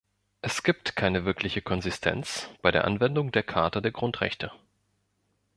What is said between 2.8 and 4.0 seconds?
Anwendung der Charta der